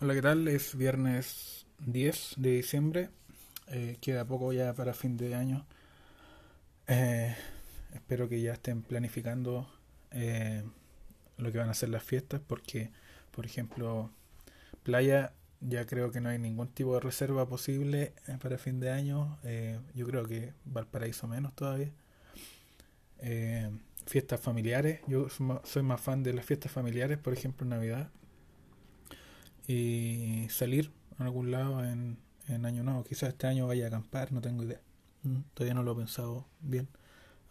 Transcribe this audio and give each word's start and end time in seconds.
Hola, 0.00 0.14
¿qué 0.14 0.22
tal? 0.22 0.48
Es 0.48 0.76
viernes 0.76 1.66
10 1.78 2.34
de 2.36 2.50
diciembre. 2.50 3.10
Eh, 3.68 3.96
queda 4.00 4.24
poco 4.24 4.52
ya 4.52 4.74
para 4.74 4.92
fin 4.92 5.16
de 5.16 5.36
año. 5.36 5.64
Eh, 6.88 7.34
espero 7.94 8.28
que 8.28 8.40
ya 8.40 8.54
estén 8.54 8.82
planificando 8.82 9.68
eh, 10.10 10.64
lo 11.38 11.52
que 11.52 11.58
van 11.58 11.70
a 11.70 11.74
ser 11.74 11.90
las 11.90 12.02
fiestas 12.02 12.40
porque, 12.44 12.90
por 13.30 13.46
ejemplo, 13.46 14.10
playa, 14.82 15.32
ya 15.60 15.86
creo 15.86 16.10
que 16.10 16.20
no 16.20 16.28
hay 16.28 16.40
ningún 16.40 16.68
tipo 16.68 16.94
de 16.94 17.00
reserva 17.00 17.48
posible 17.48 18.14
para 18.42 18.58
fin 18.58 18.80
de 18.80 18.90
año. 18.90 19.38
yo 19.94 20.06
creo 20.08 20.26
que 20.26 20.52
Valparaíso 20.64 21.28
menos 21.28 21.54
todavía. 21.54 21.92
fiestas 24.06 24.40
familiares, 24.40 25.00
yo 25.06 25.28
soy 25.28 25.82
más 25.84 26.00
fan 26.00 26.24
de 26.24 26.32
las 26.34 26.44
fiestas 26.44 26.72
familiares, 26.72 27.16
por 27.16 27.32
ejemplo, 27.32 27.64
Navidad 27.64 28.10
y 29.66 30.46
salir 30.50 30.92
a 31.18 31.24
algún 31.24 31.50
lado 31.50 31.84
en, 31.84 32.18
en 32.48 32.66
año 32.66 32.82
nuevo. 32.82 33.04
Quizás 33.04 33.30
este 33.30 33.46
año 33.46 33.66
vaya 33.66 33.86
a 33.86 33.88
acampar, 33.88 34.32
no 34.32 34.40
tengo 34.40 34.62
idea. 34.62 34.80
Mm, 35.22 35.40
todavía 35.54 35.74
no 35.74 35.82
lo 35.82 35.92
he 35.92 35.96
pensado 35.96 36.46
bien. 36.60 36.88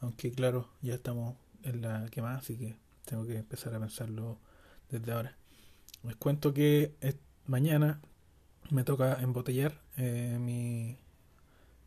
Aunque 0.01 0.31
claro, 0.31 0.69
ya 0.81 0.95
estamos 0.95 1.35
en 1.63 1.81
la 1.81 2.07
quemada, 2.11 2.37
así 2.37 2.57
que 2.57 2.75
tengo 3.05 3.25
que 3.25 3.37
empezar 3.37 3.73
a 3.73 3.79
pensarlo 3.79 4.37
desde 4.89 5.11
ahora. 5.11 5.35
Les 6.03 6.15
cuento 6.15 6.53
que 6.53 6.93
mañana 7.47 8.01
me 8.69 8.83
toca 8.83 9.21
embotellar 9.21 9.79
eh, 9.97 10.37
mi, 10.39 10.97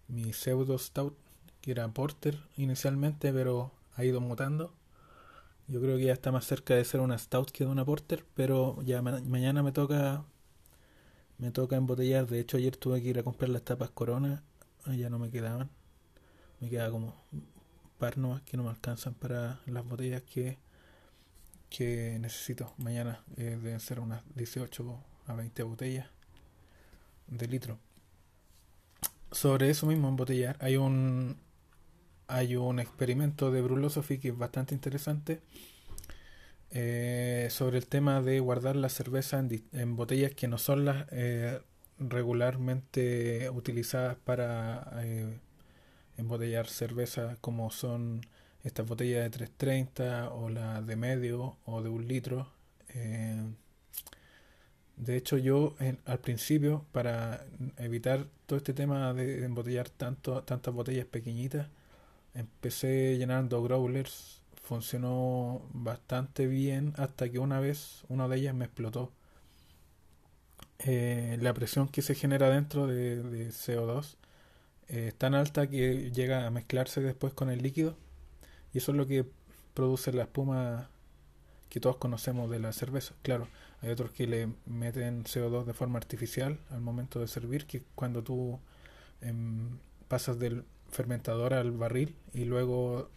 mi 0.09 0.33
pseudo 0.33 0.79
stout, 0.79 1.17
que 1.61 1.73
era 1.73 1.89
porter 1.89 2.39
inicialmente, 2.57 3.33
pero 3.33 3.73
ha 3.95 4.05
ido 4.05 4.21
mutando 4.21 4.73
yo 5.69 5.81
creo 5.81 5.97
que 5.97 6.05
ya 6.05 6.13
está 6.13 6.33
más 6.33 6.45
cerca 6.47 6.75
de 6.75 6.85
ser 6.85 7.01
una 7.01 7.19
stout 7.19 7.51
que 7.51 7.65
de 7.65 7.71
una 7.71 7.85
porter, 7.85 8.25
pero 8.35 8.81
ya 8.83 9.03
mañana 9.03 9.63
me 9.63 9.73
toca 9.73 10.25
me 11.39 11.51
toca 11.51 11.77
embotellar. 11.77 12.27
De 12.27 12.41
hecho, 12.41 12.57
ayer 12.57 12.77
tuve 12.77 13.03
que 13.03 13.09
ir 13.09 13.19
a 13.19 13.23
comprar 13.23 13.51
las 13.51 13.63
tapas 13.63 13.91
Corona, 13.91 14.43
ya 14.87 15.11
no 15.11 15.19
me 15.19 15.31
quedaban. 15.31 15.71
Me 16.61 16.71
queda 16.71 16.91
como 16.91 17.15
par 17.99 18.19
nomás 18.19 18.43
que 18.43 18.57
no 18.57 18.65
me 18.65 18.71
alcanzan 18.71 19.15
para 19.15 19.61
las 19.67 19.85
botellas 19.87 20.23
que 20.23 20.59
que 21.69 22.19
necesito. 22.21 22.73
Mañana 22.79 23.23
eh, 23.37 23.59
deben 23.63 23.81
ser 23.81 24.01
unas 24.01 24.23
18 24.35 24.99
a 25.27 25.35
20 25.35 25.63
botellas 25.65 26.07
de 27.27 27.49
litro. 27.49 27.79
Sobre 29.33 29.71
eso 29.71 29.87
mismo, 29.87 30.09
embotellar, 30.09 30.57
hay 30.61 30.77
un 30.77 31.37
hay 32.29 32.57
un 32.57 32.79
experimento 32.81 33.51
de 33.51 33.63
Brulosophy 33.63 34.19
que 34.19 34.29
es 34.29 34.39
bastante 34.39 34.75
interesante 34.75 35.41
eh, 36.71 37.49
sobre 37.51 37.79
el 37.79 37.87
tema 37.87 38.21
de 38.21 38.41
guardar 38.41 38.77
la 38.77 38.89
cerveza 38.89 39.39
en, 39.73 39.97
botellas 39.97 40.33
que 40.35 40.49
no 40.49 40.59
son 40.59 40.85
las 40.85 41.07
eh, 41.13 41.61
regularmente 41.99 43.49
utilizadas 43.51 44.17
para 44.17 44.91
eh, 45.05 45.39
embotellar 46.17 46.67
cerveza 46.67 47.37
como 47.41 47.71
son 47.71 48.23
estas 48.65 48.87
botellas 48.87 49.23
de 49.23 49.31
330 49.31 50.31
o 50.31 50.49
la 50.51 50.83
de 50.83 50.97
medio 50.97 51.57
o 51.65 51.83
de 51.83 51.89
un 51.89 52.09
litro 52.09 52.53
de 54.97 55.17
hecho 55.17 55.37
yo 55.37 55.75
al 56.07 56.19
principio 56.21 56.85
para 56.93 57.45
evitar 57.77 58.27
todo 58.47 58.57
este 58.57 58.73
tema 58.73 59.13
de 59.13 59.45
embotellar 59.45 59.91
tanto, 59.91 60.43
tantas 60.43 60.73
botellas 60.75 61.07
pequeñitas 61.07 61.69
Empecé 62.37 63.17
llenando 63.19 63.63
growlers, 63.63 64.43
funcionó 64.63 65.63
bastante 65.73 66.47
bien 66.47 66.93
hasta 66.97 67.29
que 67.31 67.39
una 67.39 67.61
vez 67.61 68.05
una 68.09 68.29
de 68.29 68.37
ellas 68.37 68.55
me 68.55 68.67
explotó. 68.67 69.11
Eh, 70.79 71.39
la 71.41 71.55
presión 71.55 71.89
que 71.89 72.03
se 72.03 72.15
genera 72.15 72.51
dentro 72.51 72.87
de, 72.87 73.49
CO2 73.49 74.17
eh, 74.89 75.09
es 75.09 75.15
tan 75.15 75.35
alta 75.35 75.69
que 75.69 76.11
llega 76.13 76.47
a 76.47 76.51
mezclarse 76.51 77.01
después 77.01 77.33
con 77.33 77.49
el 77.49 77.63
líquido 77.63 77.97
y 78.75 78.79
eso 78.79 78.93
es 78.93 78.99
lo 78.99 79.07
que 79.07 79.25
produce 79.73 80.13
la 80.13 80.25
espuma 80.25 80.91
que 81.71 81.81
todos 81.81 81.97
conocemos 81.97 82.51
de 82.51 82.59
la 82.61 82.73
cerveza. 82.73 83.15
Claro, 83.23 83.49
hay 83.83 83.91
otros 83.91 84.11
que 84.11 84.27
le 84.27 84.49
meten 84.67 85.25
CO2 85.25 85.65
de 85.65 85.75
forma 85.75 85.99
artificial 85.99 86.59
al 86.71 86.81
momento 86.81 87.21
de 87.21 87.29
servir, 87.29 87.67
que 87.67 87.83
cuando 87.95 88.23
tú 88.23 88.59
em, 89.21 89.79
pasas 90.09 90.39
del 90.39 90.65
fermentador 90.91 91.55
al 91.55 91.73
barril 91.73 92.15
y 92.33 92.45
luego 92.45 93.11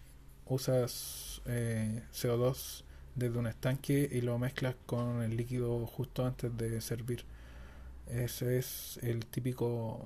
usas 0.46 1.42
eh, 1.46 2.04
CO2 2.14 2.84
desde 3.16 3.38
un 3.38 3.48
estanque 3.48 4.10
y 4.12 4.22
lo 4.22 4.38
mezclas 4.40 4.76
con 4.86 5.22
el 5.22 5.38
líquido 5.38 5.86
justo 5.86 6.26
antes 6.26 6.56
de 6.58 6.82
servir. 6.82 7.26
Ese 8.08 8.58
es 8.58 9.00
el 9.04 9.26
típico 9.26 10.06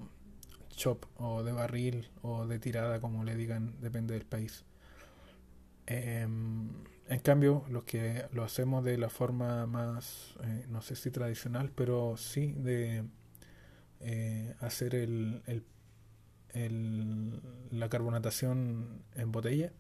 chop 0.76 1.06
o 1.18 1.44
de 1.44 1.52
barril 1.52 2.10
o 2.22 2.48
de 2.48 2.60
tirada, 2.60 3.00
como 3.00 3.24
le 3.24 3.36
digan, 3.36 3.76
depende 3.82 4.14
del 4.14 4.26
país. 4.26 4.66
Em, 5.86 6.70
en 7.08 7.20
cambio, 7.20 7.64
los 7.70 7.84
que 7.84 8.26
lo 8.32 8.44
hacemos 8.44 8.84
de 8.84 8.98
la 8.98 9.10
forma 9.10 9.66
más, 9.68 10.36
eh, 10.44 10.66
no 10.70 10.82
sé 10.82 10.96
si 10.96 11.12
tradicional, 11.12 11.72
pero 11.76 12.18
sí 12.18 12.54
de 12.54 13.04
eh, 14.02 14.56
hacer 14.60 14.96
el, 14.96 15.42
el 15.48 15.64
la 16.54 17.90
carbonatación 17.90 19.02
en 19.16 19.32
botella, 19.32 19.72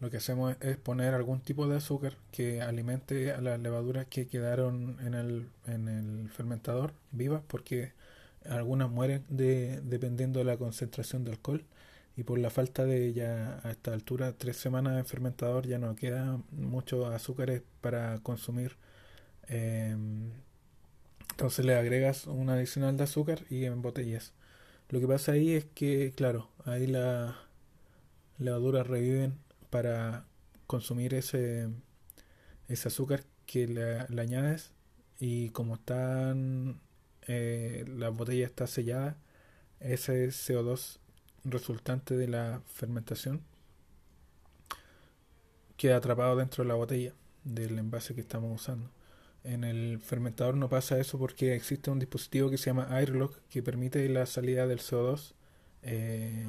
lo 0.00 0.10
que 0.10 0.18
hacemos 0.18 0.56
es 0.60 0.76
poner 0.76 1.14
algún 1.14 1.40
tipo 1.40 1.66
de 1.66 1.76
azúcar 1.76 2.16
que 2.30 2.62
alimente 2.62 3.32
a 3.32 3.40
las 3.40 3.58
levaduras 3.60 4.06
que 4.06 4.28
quedaron 4.28 4.96
en 5.04 5.14
el, 5.14 5.48
en 5.66 5.88
el 5.88 6.30
fermentador 6.30 6.92
vivas, 7.10 7.42
porque 7.48 7.92
algunas 8.48 8.90
mueren 8.90 9.24
de, 9.28 9.80
dependiendo 9.82 10.38
de 10.38 10.44
la 10.44 10.56
concentración 10.56 11.24
de 11.24 11.32
alcohol 11.32 11.64
y 12.16 12.24
por 12.24 12.38
la 12.38 12.50
falta 12.50 12.84
de 12.84 13.12
ya 13.12 13.60
a 13.64 13.70
esta 13.70 13.92
altura 13.92 14.32
tres 14.36 14.56
semanas 14.56 14.98
en 14.98 15.06
fermentador 15.06 15.66
ya 15.66 15.78
no 15.78 15.94
queda 15.96 16.40
muchos 16.52 17.12
azúcares 17.12 17.62
para 17.80 18.18
consumir 18.22 18.76
em, 19.48 20.30
entonces 21.30 21.64
le 21.64 21.76
agregas 21.76 22.26
un 22.26 22.50
adicional 22.50 22.96
de 22.96 23.04
azúcar 23.04 23.40
y 23.50 23.64
en 23.64 23.82
botellas 23.82 24.32
lo 24.88 25.00
que 25.00 25.06
pasa 25.06 25.32
ahí 25.32 25.52
es 25.52 25.66
que, 25.66 26.12
claro, 26.16 26.48
ahí 26.64 26.86
las 26.86 27.34
levaduras 28.38 28.86
reviven 28.86 29.38
para 29.70 30.24
consumir 30.66 31.14
ese, 31.14 31.68
ese 32.68 32.88
azúcar 32.88 33.24
que 33.46 33.66
le, 33.66 34.00
añades 34.20 34.72
y 35.18 35.50
como 35.50 35.74
están 35.74 36.80
eh, 37.26 37.84
la 37.88 38.10
botella 38.10 38.46
está 38.46 38.66
sellada, 38.66 39.16
ese 39.80 40.28
CO2 40.28 40.98
resultante 41.44 42.16
de 42.16 42.28
la 42.28 42.62
fermentación 42.66 43.42
queda 45.76 45.96
atrapado 45.96 46.36
dentro 46.36 46.64
de 46.64 46.68
la 46.68 46.74
botella 46.74 47.14
del 47.44 47.78
envase 47.78 48.14
que 48.14 48.20
estamos 48.20 48.60
usando. 48.60 48.90
En 49.44 49.64
el 49.64 50.00
fermentador 50.00 50.56
no 50.56 50.68
pasa 50.68 50.98
eso 50.98 51.18
porque 51.18 51.54
existe 51.54 51.90
un 51.90 51.98
dispositivo 51.98 52.50
que 52.50 52.58
se 52.58 52.66
llama 52.66 52.88
Airlock 52.90 53.38
que 53.48 53.62
permite 53.62 54.08
la 54.08 54.26
salida 54.26 54.66
del 54.66 54.80
CO2 54.80 55.34
eh, 55.82 56.46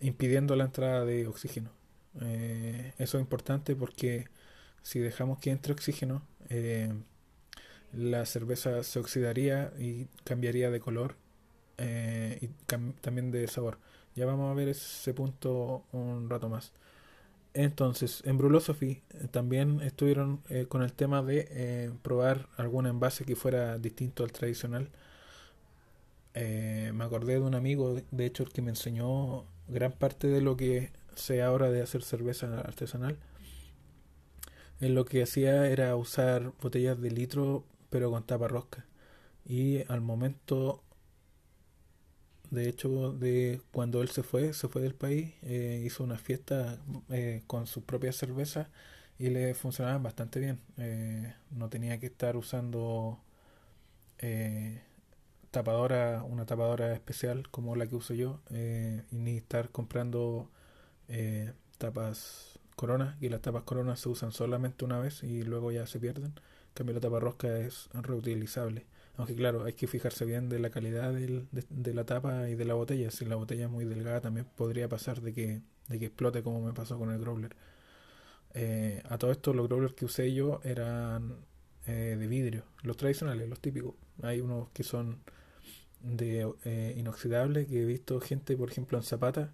impidiendo 0.00 0.56
la 0.56 0.64
entrada 0.64 1.04
de 1.04 1.26
oxígeno. 1.26 1.70
Eh, 2.20 2.92
eso 2.98 3.18
es 3.18 3.22
importante 3.22 3.76
porque 3.76 4.28
si 4.82 4.98
dejamos 4.98 5.38
que 5.38 5.50
entre 5.50 5.72
oxígeno, 5.72 6.22
eh, 6.48 6.92
la 7.92 8.24
cerveza 8.24 8.82
se 8.82 8.98
oxidaría 8.98 9.72
y 9.78 10.06
cambiaría 10.24 10.70
de 10.70 10.80
color 10.80 11.16
y 12.40 12.48
también 13.00 13.30
de 13.30 13.48
sabor. 13.48 13.78
Ya 14.14 14.26
vamos 14.26 14.50
a 14.50 14.54
ver 14.54 14.68
ese 14.68 15.14
punto 15.14 15.84
un 15.92 16.28
rato 16.28 16.48
más. 16.48 16.72
Entonces, 17.54 18.22
en 18.26 18.38
Brulosophy 18.38 19.02
eh, 19.10 19.28
también 19.30 19.80
estuvieron 19.82 20.40
eh, 20.48 20.66
con 20.68 20.82
el 20.82 20.92
tema 20.92 21.22
de 21.22 21.48
eh, 21.50 21.90
probar 22.02 22.48
algún 22.56 22.86
envase 22.86 23.24
que 23.24 23.34
fuera 23.36 23.78
distinto 23.78 24.22
al 24.24 24.32
tradicional. 24.32 24.90
me 26.34 27.04
acordé 27.04 27.34
de 27.34 27.40
un 27.40 27.54
amigo, 27.54 28.00
de 28.10 28.26
hecho, 28.26 28.44
el 28.44 28.50
que 28.52 28.62
me 28.62 28.70
enseñó 28.70 29.44
gran 29.68 29.92
parte 29.92 30.28
de 30.28 30.40
lo 30.40 30.56
que 30.56 30.92
sé 31.14 31.42
ahora 31.42 31.70
de 31.70 31.82
hacer 31.82 32.02
cerveza 32.02 32.60
artesanal. 32.60 33.18
Él 34.80 34.94
lo 34.94 35.04
que 35.04 35.22
hacía 35.22 35.66
era 35.68 35.94
usar 35.96 36.52
botellas 36.62 37.00
de 37.00 37.10
litro, 37.10 37.64
pero 37.90 38.10
con 38.10 38.24
tapa 38.24 38.48
rosca. 38.48 38.86
Y 39.44 39.82
al 39.92 40.00
momento 40.00 40.82
de 42.50 42.68
hecho, 42.68 43.12
de 43.12 43.60
cuando 43.72 44.02
él 44.02 44.08
se 44.10 44.22
fue, 44.22 44.52
se 44.52 44.68
fue 44.68 44.82
del 44.82 44.94
país, 44.94 45.34
eh, 45.42 45.82
hizo 45.84 46.04
una 46.04 46.18
fiesta 46.18 46.78
eh, 47.10 47.42
con 47.46 47.66
sus 47.66 47.84
propias 47.84 48.16
cervezas 48.16 48.68
y 49.18 49.30
le 49.30 49.54
funcionaban 49.54 50.02
bastante 50.02 50.40
bien. 50.40 50.60
Eh, 50.78 51.34
no 51.50 51.68
tenía 51.68 51.98
que 52.00 52.06
estar 52.06 52.36
usando 52.36 53.20
tapadora, 55.50 56.22
una 56.24 56.46
tapadora 56.46 56.92
especial 56.92 57.48
como 57.50 57.74
la 57.76 57.86
que 57.86 57.96
uso 57.96 58.14
yo, 58.14 58.40
y 58.50 59.16
ni 59.16 59.36
estar 59.36 59.70
comprando 59.70 60.50
tapas 61.78 62.58
Corona, 62.76 63.16
y 63.20 63.28
las 63.28 63.42
tapas 63.42 63.64
Corona 63.64 63.96
se 63.96 64.08
usan 64.08 64.32
solamente 64.32 64.84
una 64.84 64.98
vez 64.98 65.22
y 65.22 65.42
luego 65.42 65.72
ya 65.72 65.86
se 65.86 66.00
pierden. 66.00 66.32
En 66.34 66.74
cambio, 66.74 66.94
la 66.94 67.00
tapa 67.00 67.20
rosca 67.20 67.58
es 67.58 67.88
reutilizable. 67.92 68.86
Aunque 69.16 69.34
claro, 69.34 69.64
hay 69.64 69.74
que 69.74 69.86
fijarse 69.86 70.24
bien 70.24 70.48
de 70.48 70.58
la 70.58 70.70
calidad 70.70 71.12
del, 71.12 71.46
de, 71.50 71.94
la 71.94 72.04
tapa 72.04 72.48
y 72.48 72.54
de 72.54 72.64
la 72.64 72.74
botella. 72.74 73.10
Si 73.10 73.24
la 73.24 73.36
botella 73.36 73.66
es 73.66 73.70
muy 73.70 73.84
delgada 73.84 74.20
también 74.20 74.46
podría 74.56 74.88
pasar 74.88 75.20
de 75.20 75.32
que, 75.32 75.62
de 75.88 75.98
que 75.98 76.06
explote 76.06 76.42
como 76.42 76.60
me 76.62 76.72
pasó 76.72 76.98
con 76.98 77.10
el 77.10 77.20
growler. 77.20 77.54
Eh, 78.54 79.02
a 79.08 79.16
todo 79.18 79.30
esto 79.30 79.54
los 79.54 79.68
growlers 79.68 79.94
que 79.94 80.04
usé 80.04 80.32
yo 80.34 80.60
eran 80.64 81.36
eh, 81.86 82.16
de 82.18 82.26
vidrio, 82.26 82.64
los 82.82 82.96
tradicionales, 82.96 83.48
los 83.48 83.60
típicos. 83.60 83.94
Hay 84.22 84.40
unos 84.40 84.68
que 84.70 84.82
son 84.82 85.20
de 86.00 86.50
eh, 86.64 86.94
inoxidable 86.96 87.66
que 87.66 87.82
he 87.82 87.84
visto 87.86 88.20
gente, 88.20 88.56
por 88.56 88.70
ejemplo, 88.70 88.98
en 88.98 89.04
Zapata, 89.04 89.52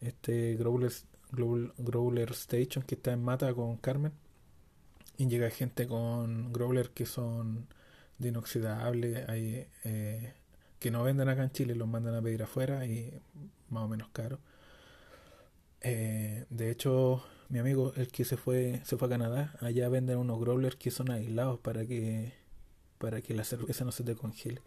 este 0.00 0.56
growler, 0.56 0.92
growler, 1.30 2.30
Station 2.32 2.84
que 2.84 2.94
está 2.96 3.12
en 3.12 3.22
Mata 3.22 3.52
con 3.54 3.76
Carmen, 3.78 4.12
y 5.16 5.28
llega 5.28 5.50
gente 5.50 5.86
con 5.86 6.52
growler 6.52 6.90
que 6.90 7.06
son 7.06 7.66
de 8.22 8.28
inoxidable, 8.30 9.24
hay 9.28 9.66
que 10.82 10.90
no 10.90 11.04
venden 11.04 11.28
acá 11.28 11.44
en 11.44 11.52
Chile, 11.52 11.76
los 11.76 11.86
mandan 11.86 12.16
a 12.16 12.20
pedir 12.20 12.42
afuera 12.42 12.84
y 12.84 13.12
más 13.68 13.84
o 13.84 13.88
menos 13.88 14.08
caro. 14.08 14.40
Eh, 15.80 16.44
de 16.50 16.72
hecho, 16.72 17.24
mi 17.48 17.60
amigo, 17.60 17.92
el 17.94 18.08
que 18.08 18.24
se 18.24 18.36
fue, 18.36 18.80
se 18.84 18.96
fue 18.96 19.06
a 19.06 19.10
Canadá, 19.10 19.54
allá 19.60 19.88
venden 19.88 20.18
unos 20.18 20.40
growlers 20.40 20.74
que 20.74 20.90
son 20.90 21.12
aislados 21.12 21.60
para 21.60 21.86
que, 21.86 22.32
para 22.98 23.20
que 23.22 23.32
la 23.32 23.44
cerveza 23.44 23.84
no 23.84 23.92
se 23.92 24.02
te 24.02 24.16
congele. 24.16 24.60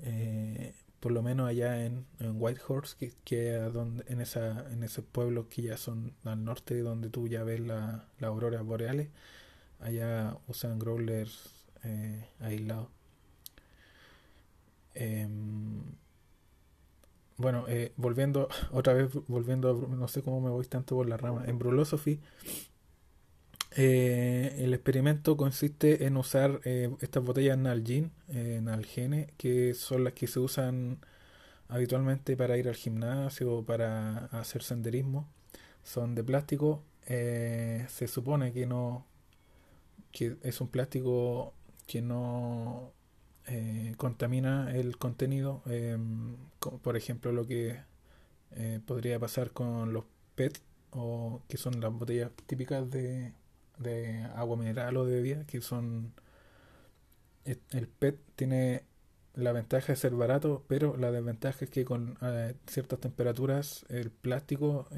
Eh, 0.00 0.74
por 1.00 1.12
lo 1.12 1.22
menos 1.22 1.48
allá 1.48 1.86
en, 1.86 2.04
en 2.18 2.34
Whitehorse, 2.38 2.96
que, 2.98 3.14
que 3.24 3.52
donde, 3.52 4.04
en, 4.08 4.20
esa, 4.20 4.70
en 4.70 4.82
ese 4.82 5.00
pueblo 5.00 5.48
que 5.48 5.62
ya 5.62 5.78
son 5.78 6.12
al 6.24 6.44
norte, 6.44 6.78
donde 6.80 7.08
tú 7.08 7.28
ya 7.28 7.44
ves 7.44 7.60
la, 7.60 8.04
la 8.18 8.28
aurora 8.28 8.60
boreales, 8.60 9.08
allá 9.80 10.36
usan 10.48 10.78
growlers 10.78 11.59
eh, 11.84 12.28
aislados. 12.40 12.88
Em, 14.94 15.82
bueno, 17.36 17.64
eh, 17.68 17.92
volviendo, 17.96 18.48
otra 18.72 18.92
vez, 18.94 19.10
volviendo, 19.28 19.74
no 19.88 20.08
sé 20.08 20.22
cómo 20.22 20.40
me 20.40 20.50
voy 20.50 20.66
tanto 20.66 20.96
por 20.96 21.08
la 21.08 21.16
rama. 21.16 21.44
En 21.46 21.58
Brulosophy, 21.58 22.20
eh, 23.76 24.56
el 24.58 24.74
experimento 24.74 25.36
consiste 25.36 26.06
en 26.06 26.16
usar 26.16 26.60
estas 26.64 27.24
botellas 27.24 27.56
Nalgene, 27.56 28.10
Nalgene, 28.62 29.32
que 29.36 29.74
son 29.74 30.04
las 30.04 30.12
que 30.14 30.26
se 30.26 30.40
usan 30.40 30.98
habitualmente 31.68 32.36
para 32.36 32.58
ir 32.58 32.68
al 32.68 32.74
gimnasio 32.74 33.58
o 33.58 33.64
para 33.64 34.26
hacer 34.26 34.62
senderismo. 34.62 35.28
Son 35.84 36.14
de 36.14 36.24
plástico. 36.24 36.82
se 37.06 38.08
supone 38.08 38.52
que 38.52 38.66
no, 38.66 39.06
que 40.12 40.36
es 40.42 40.60
un 40.60 40.68
plástico 40.68 41.54
que 41.90 42.02
no 42.02 42.92
eh, 43.46 43.94
contamina 43.96 44.72
el 44.76 44.96
contenido, 44.96 45.62
em, 45.66 46.36
por 46.82 46.96
ejemplo 46.96 47.32
lo 47.32 47.46
que 47.48 47.80
eh, 48.52 48.80
podría 48.86 49.18
pasar 49.18 49.50
con 49.50 49.92
los 49.92 50.04
PET 50.36 50.60
o 50.92 51.42
que 51.48 51.56
son 51.56 51.80
las 51.80 51.92
botellas 51.92 52.30
típicas 52.46 52.88
de, 52.90 53.32
de 53.78 54.22
agua 54.36 54.56
mineral 54.56 54.96
o 54.98 55.04
de 55.04 55.16
bebida, 55.16 55.46
que 55.46 55.60
son 55.62 56.12
el 57.44 57.88
PET 57.88 58.18
tiene 58.36 58.84
la 59.34 59.52
ventaja 59.52 59.92
de 59.92 59.96
ser 59.96 60.14
barato, 60.14 60.64
pero 60.68 60.96
la 60.96 61.10
desventaja 61.10 61.64
es 61.64 61.70
que 61.70 61.84
con 61.84 62.18
eh, 62.22 62.54
ciertas 62.68 63.00
temperaturas 63.00 63.84
el 63.88 64.10
plástico 64.12 64.88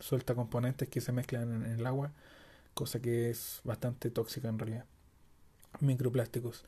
suelta 0.00 0.34
componentes 0.34 0.88
que 0.90 1.00
se 1.00 1.12
mezclan 1.12 1.64
en 1.64 1.72
el 1.80 1.86
agua, 1.86 2.12
cosa 2.74 3.00
que 3.00 3.30
es 3.30 3.60
bastante 3.64 4.10
tóxica 4.10 4.48
en 4.48 4.58
realidad. 4.58 4.84
Microplásticos. 5.80 6.64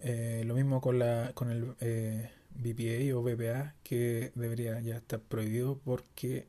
Eh, 0.00 0.42
lo 0.46 0.54
mismo 0.54 0.80
con, 0.80 0.98
la, 0.98 1.32
con 1.34 1.50
el 1.50 1.74
eh, 1.80 2.30
BPA 2.50 3.16
o 3.16 3.22
BPA, 3.22 3.74
que 3.82 4.32
debería 4.34 4.80
ya 4.80 4.96
estar 4.96 5.20
prohibido 5.20 5.78
porque 5.84 6.48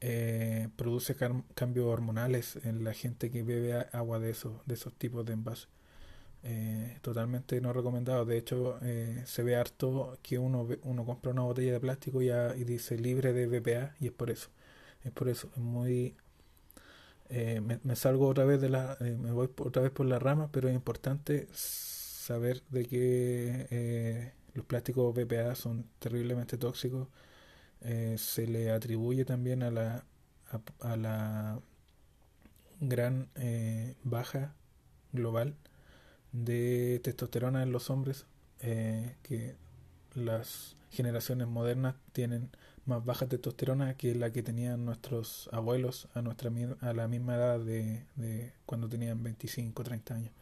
eh, 0.00 0.68
produce 0.76 1.16
cambios 1.54 1.86
hormonales 1.86 2.56
en 2.64 2.84
la 2.84 2.94
gente 2.94 3.30
que 3.30 3.42
bebe 3.42 3.74
agua 3.92 4.18
de 4.18 4.30
esos, 4.30 4.64
de 4.66 4.74
esos 4.74 4.94
tipos 4.94 5.24
de 5.24 5.34
envases. 5.34 5.68
totalmente 7.02 7.60
no 7.60 7.72
recomendado. 7.72 8.24
De 8.24 8.38
hecho, 8.38 8.78
se 9.24 9.42
ve 9.42 9.56
harto 9.56 10.18
que 10.22 10.38
uno, 10.38 10.66
uno 10.82 11.04
compra 11.04 11.32
una 11.32 11.42
botella 11.42 11.72
de 11.72 11.80
plástico 11.80 12.22
y, 12.22 12.30
y 12.30 12.64
dice 12.64 12.98
libre 12.98 13.32
de 13.32 13.46
BPA 13.46 13.94
y 14.00 14.06
es 14.06 14.12
por 14.12 14.30
eso. 14.30 14.50
Es 15.04 15.12
por 15.12 15.28
eso. 15.28 15.50
Es 15.54 15.62
muy 15.62 16.16
me, 17.30 17.80
me, 17.82 17.96
salgo 17.96 18.28
otra 18.28 18.44
vez 18.44 18.60
de 18.60 18.68
la 18.68 18.96
me 19.00 19.30
voy 19.30 19.48
otra 19.58 19.82
vez 19.82 19.92
por 19.92 20.06
la 20.06 20.18
rama 20.18 20.48
pero 20.50 20.68
es 20.68 20.74
importante 20.74 21.46
saber 22.30 22.62
de 22.70 22.86
que 22.86 23.66
eh, 23.70 24.32
los 24.54 24.64
plásticos 24.64 25.14
BPA 25.14 25.54
son 25.56 25.86
terriblemente 25.98 26.56
tóxicos. 26.58 27.08
Eh, 27.80 28.16
se 28.18 28.46
le 28.46 28.70
atribuye 28.70 29.24
también 29.24 29.64
a 29.64 29.70
la, 29.72 30.04
a, 30.80 30.96
la 30.96 31.60
gran 32.78 33.30
eh, 33.34 33.96
baja 34.04 34.54
global 35.12 35.56
de 36.30 37.00
testosterona 37.02 37.64
en 37.64 37.72
los 37.72 37.90
hombres, 37.90 38.26
que 38.60 39.56
las 40.14 40.76
generaciones 40.90 41.48
modernas 41.48 41.96
tienen 42.12 42.50
más 42.90 43.04
baja 43.04 43.26
testosterona 43.26 43.94
que 43.94 44.14
la 44.14 44.30
que 44.32 44.42
tenían 44.42 44.84
nuestros 44.84 45.48
abuelos 45.52 46.08
a 46.14 46.22
nuestra 46.22 46.50
a 46.80 46.92
la 46.92 47.08
misma 47.08 47.36
edad 47.36 47.60
de, 47.60 48.04
cuando 48.66 48.88
tenían 48.88 49.22
25 49.22 49.82
30 49.82 50.14
años 50.14 50.32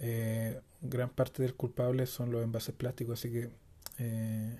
eh, 0.00 0.60
gran 0.80 1.10
parte 1.10 1.42
del 1.42 1.54
culpable 1.54 2.06
son 2.06 2.32
los 2.32 2.42
envases 2.42 2.74
plásticos, 2.74 3.18
así 3.20 3.30
que... 3.30 3.50
Eh, 3.98 4.56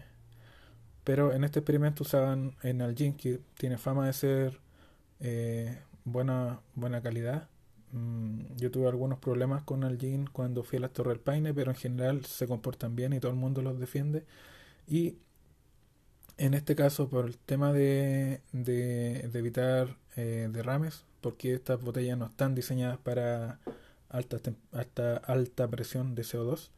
pero 1.02 1.32
en 1.32 1.44
este 1.44 1.61
experimento 1.61 2.05
usaban 2.05 2.55
Enalgin, 2.62 3.14
que 3.14 3.41
tiene 3.56 3.79
fama 3.79 4.06
de 4.06 4.12
ser 4.12 4.61
eh, 5.20 5.79
buena, 6.05 6.61
buena 6.75 7.00
calidad. 7.02 7.49
Mm, 7.93 8.56
yo 8.56 8.70
tuve 8.70 8.88
algunos 8.88 9.19
problemas 9.19 9.62
con 9.62 9.82
Algin 9.85 10.26
cuando 10.26 10.62
fui 10.62 10.79
a 10.79 10.81
la 10.81 10.88
Torre 10.88 11.11
del 11.11 11.20
Paine, 11.20 11.55
pero 11.55 11.70
en 11.70 11.76
general 11.76 12.25
se 12.26 12.47
comportan 12.47 12.97
bien 12.97 13.12
y 13.12 13.20
todo 13.20 13.32
el 13.32 13.38
mundo 13.38 13.62
los 13.62 13.79
defiende. 13.79 14.25
Y 14.87 15.17
en 16.40 16.54
este 16.54 16.75
caso, 16.75 17.08
por 17.08 17.26
el 17.26 17.38
tema 17.38 17.72
de, 17.72 18.40
evitar 19.34 19.96
eh, 20.16 20.48
derrames, 20.50 21.04
porque 21.20 21.54
estas 21.54 21.81
botellas 21.82 22.19
no 22.19 22.26
están 22.26 22.54
diseñadas 22.54 22.98
para 22.98 23.60
alta, 24.08 25.69
presión 25.69 26.14
de 26.14 26.23
CO2. 26.23 26.70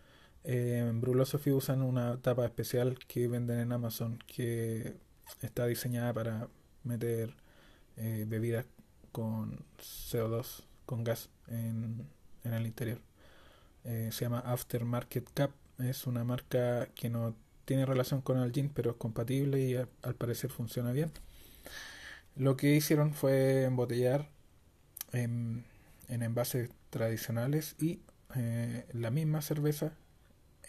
Eh, 0.45 0.85
en 0.89 1.01
Brulosophy 1.01 1.53
usan 1.53 1.83
una 1.83 2.21
tapa 2.21 2.45
especial 2.45 2.99
que 3.07 3.29
venden 3.29 3.61
en 3.61 3.73
Amazon 3.73 4.19
que 4.27 4.97
está 5.41 5.67
diseñada 5.67 6.13
para 6.13 6.49
meter 6.85 7.35
eh, 7.97 8.25
bebidas 8.29 8.67
con 9.13 9.65
CO2, 9.79 10.65
con 10.87 11.05
gas 11.05 11.31
en, 11.49 12.07
en 12.45 12.55
el 12.55 12.67
interior. 12.67 13.01
Eh, 13.85 14.11
se 14.13 14.25
llama 14.25 14.41
Aftermarket 14.41 15.29
Cap. 15.35 15.53
Es 15.79 16.07
una 16.07 16.25
marca 16.25 16.87
que 16.95 17.11
no 17.11 17.35
tiene 17.65 17.87
relación 17.87 18.21
con 18.21 18.39
el 18.39 18.53
gin, 18.53 18.71
pero 18.71 18.93
es 18.93 18.97
compatible 18.97 19.61
y 19.61 19.77
al, 19.77 20.15
parecer 20.17 20.51
funciona 20.51 20.93
bien. 20.93 21.11
Lo 22.37 22.57
que 22.57 22.75
hicieron 22.75 23.15
fue 23.15 23.65
embotellar 23.65 24.29
en, 25.13 25.65
en 26.09 26.23
envases 26.23 26.71
tradicionales 26.91 27.77
y 27.79 28.01
eh, 28.35 28.87
la 28.93 29.11
misma 29.11 29.43
cerveza 29.43 29.93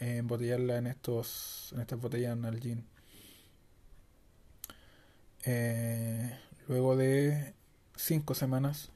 eh, 0.00 0.18
embotellarla 0.18 0.76
en 0.76 0.86
estos 0.86 1.72
en 1.74 1.80
estas 1.80 2.00
botellas 2.00 2.36
Nalgene 2.36 2.84
eh, 5.44 6.36
luego 6.66 6.96
de 6.96 7.54
cinco 7.94 8.34
semanas 8.34 8.90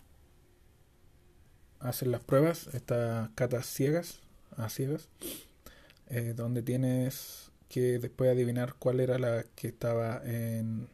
hacen 1.78 2.10
las 2.10 2.20
pruebas 2.20 2.68
estas 2.74 3.30
catas 3.36 3.66
ciegas 3.66 4.20
a 4.56 4.68
ciegas 4.68 5.08
eh, 6.08 6.32
donde 6.34 6.62
tienes 6.62 7.47
que 7.68 7.98
después 7.98 8.30
adivinar 8.30 8.74
cuál 8.78 9.00
era 9.00 9.18
la 9.18 9.44
que 9.54 9.68
estaba 9.68 10.22
en 10.24 10.88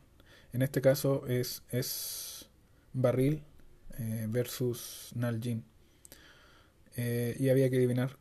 en 0.53 0.63
este 0.63 0.81
caso 0.81 1.27
es 1.27 1.63
es 1.71 2.49
barril 2.93 3.43
versus 4.29 5.13
Nalgene 5.15 5.63
eh, 6.97 7.37
y 7.39 7.49
había 7.49 7.69
que 7.71 7.77
adivinar 7.77 8.17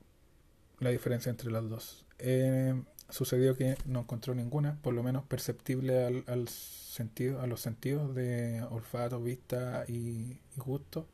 la 0.80 0.90
diferencia 0.90 1.30
entre 1.30 1.52
las 1.52 1.70
dos. 1.70 2.06
Eh, 2.20 2.82
sucedió 3.10 3.56
que 3.56 3.78
no 3.86 4.02
encontró 4.02 4.34
ninguna, 4.36 4.80
por 4.82 4.94
lo 4.94 5.04
menos 5.04 5.24
perceptible 5.26 6.06
al, 6.06 6.24
al 6.28 6.48
sentido, 6.48 7.42
a 7.42 7.48
los 7.48 7.62
sentidos 7.62 8.16
de 8.16 8.64
olfato, 8.70 9.22
vista 9.22 9.86
y, 9.88 10.40
gusto. 10.58 11.08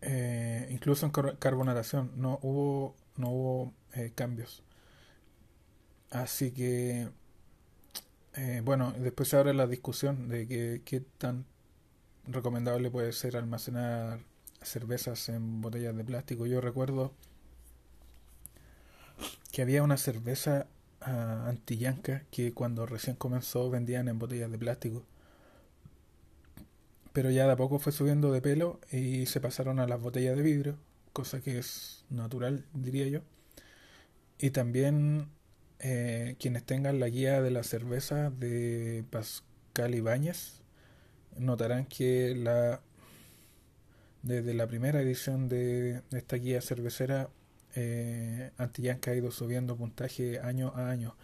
Eh, 0.00 0.68
incluso 0.70 1.06
en 1.06 1.12
carbonatación 1.12 2.10
no 2.16 2.40
hubo 2.42 2.96
no 3.16 3.28
hubo 3.30 3.72
cambios 4.14 4.62
así 6.10 6.52
que 6.52 7.08
Eh, 8.34 8.62
bueno, 8.64 8.92
después 8.98 9.28
se 9.28 9.36
abre 9.36 9.54
la 9.54 9.66
discusión 9.66 10.28
de 10.28 10.46
que, 10.48 10.82
qué 10.84 11.00
tan 11.18 11.44
recomendable 12.26 12.90
puede 12.90 13.12
ser 13.12 13.36
almacenar 13.36 14.20
cervezas 14.62 15.28
en 15.30 15.60
botellas 15.62 15.96
de 15.96 16.04
plástico. 16.04 16.46
Yo 16.46 16.60
recuerdo 16.60 17.12
que 19.52 19.62
había 19.62 19.82
una 19.82 19.96
cerveza 19.96 20.66
uh, 21.02 21.48
antillanca 21.48 22.24
que 22.30 22.52
cuando 22.52 22.86
recién 22.86 23.16
comenzó 23.16 23.70
vendían 23.70 24.08
en 24.08 24.18
botellas 24.18 24.50
de 24.50 24.58
plástico. 24.58 25.04
Pero 27.12 27.30
ya 27.30 27.46
de 27.46 27.52
a 27.52 27.56
poco 27.56 27.78
fue 27.78 27.92
subiendo 27.92 28.32
de 28.32 28.40
pelo 28.40 28.80
y 28.90 29.26
se 29.26 29.40
pasaron 29.40 29.78
a 29.80 29.86
las 29.86 30.00
botellas 30.00 30.36
de 30.36 30.42
vidrio, 30.42 30.76
cosa 31.12 31.40
que 31.40 31.58
es 31.58 32.04
natural, 32.10 32.64
diría 32.74 33.06
yo. 33.08 33.20
Y 34.42 34.50
también 34.50 35.28
eh, 35.78 36.34
quienes 36.40 36.64
tengan 36.64 36.98
la 36.98 37.08
guía 37.08 37.40
de 37.40 37.52
la 37.52 37.62
cerveza 37.62 38.30
de 38.30 39.04
Pascal 39.08 39.94
Ibáñez 39.94 40.62
notarán 41.38 41.86
que 41.86 42.34
la 42.34 42.80
desde 44.22 44.52
la 44.54 44.66
primera 44.66 45.00
edición 45.00 45.48
de 45.48 46.02
esta 46.10 46.36
guía 46.36 46.60
cervecera 46.60 47.30
eh, 47.76 48.50
Antillanca 48.58 49.12
ha 49.12 49.14
ido 49.14 49.30
subiendo 49.30 49.76
puntaje 49.76 50.40
año 50.40 50.72
a 50.74 50.90
año. 50.90 51.14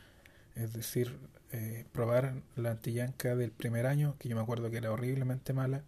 Es 0.55 0.73
decir, 0.73 1.19
eh, 1.51 1.87
probar 1.91 2.35
la 2.55 2.71
Antillanca 2.71 3.35
del 3.35 3.51
primer 3.51 3.87
año, 3.87 4.15
que 4.21 4.29
yo 4.29 4.37
me 4.37 4.43
acuerdo 4.43 4.71
que 4.71 4.77
era 4.77 4.93
horriblemente 4.93 5.53
mala, 5.53 5.83